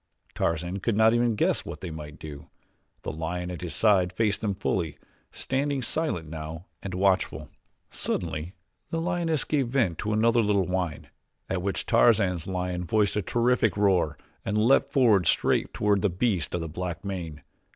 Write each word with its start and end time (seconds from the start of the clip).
Tarzan 0.33 0.79
could 0.79 0.97
not 0.97 1.13
even 1.13 1.35
guess 1.35 1.63
what 1.63 1.81
they 1.81 1.91
might 1.91 2.17
do. 2.17 2.49
The 3.03 3.11
lion 3.11 3.51
at 3.51 3.61
his 3.61 3.75
side 3.75 4.11
faced 4.11 4.41
them 4.41 4.55
fully, 4.55 4.97
standing 5.29 5.83
silent 5.83 6.27
now 6.27 6.65
and 6.81 6.95
watchful. 6.95 7.51
Suddenly 7.91 8.55
the 8.89 8.99
lioness 8.99 9.43
gave 9.43 9.67
vent 9.67 9.99
to 9.99 10.11
another 10.11 10.41
little 10.41 10.65
whine, 10.65 11.09
at 11.51 11.61
which 11.61 11.85
Tarzan's 11.85 12.47
lion 12.47 12.83
voiced 12.83 13.15
a 13.15 13.21
terrific 13.21 13.77
roar 13.77 14.17
and 14.43 14.57
leaped 14.57 14.91
forward 14.91 15.27
straight 15.27 15.71
toward 15.71 16.01
the 16.01 16.09
beast 16.09 16.55
of 16.55 16.61
the 16.61 16.67
black 16.67 17.05
mane. 17.05 17.43